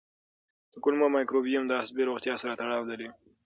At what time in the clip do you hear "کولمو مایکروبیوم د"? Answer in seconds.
0.83-1.73